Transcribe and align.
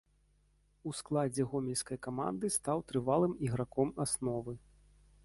У 0.91 0.93
складзе 0.99 1.45
гомельскай 1.51 1.97
каманды 2.07 2.51
стаў 2.57 2.77
трывалым 2.93 3.37
іграком 3.49 3.95
асновы. 4.07 4.53